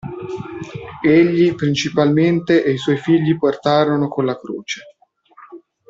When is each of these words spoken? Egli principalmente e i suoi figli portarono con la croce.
Egli 1.03 1.53
principalmente 1.53 2.63
e 2.63 2.71
i 2.71 2.77
suoi 2.79 2.97
figli 2.97 3.37
portarono 3.37 4.07
con 4.07 4.25
la 4.25 4.35
croce. 4.35 4.83